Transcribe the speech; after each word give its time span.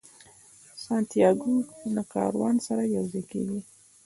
سانتیاګو 0.83 1.51
د 1.95 1.97
کاروان 2.13 2.55
سره 2.67 2.83
یو 2.95 3.03
ځای 3.11 3.23
کیږي. 3.31 3.59